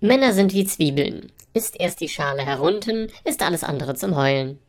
[0.00, 1.32] Männer sind wie Zwiebeln.
[1.54, 4.60] Ist erst die Schale herunten, ist alles andere zum Heulen.